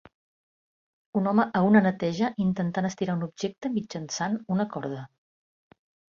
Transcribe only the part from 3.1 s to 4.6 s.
un objecte mitjançant